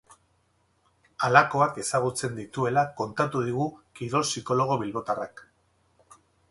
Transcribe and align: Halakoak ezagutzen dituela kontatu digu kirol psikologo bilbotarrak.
Halakoak 1.27 1.77
ezagutzen 1.83 2.35
dituela 2.39 2.87
kontatu 3.03 3.45
digu 3.51 3.69
kirol 4.01 4.27
psikologo 4.33 4.81
bilbotarrak. 4.85 5.49